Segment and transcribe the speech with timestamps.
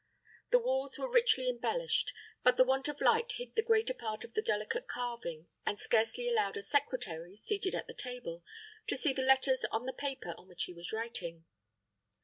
[0.49, 2.11] The walls were richly embellished;
[2.41, 6.27] but the want of light hid the greater part of the delicate carving, and scarcely
[6.27, 8.43] allowed a secretary, seated at the table,
[8.87, 11.45] to see the letters on the paper on which he was writing.